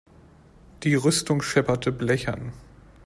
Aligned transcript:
Die 0.81 0.95
Rüstung 0.95 1.43
schepperte 1.43 1.91
blechern. 1.91 2.53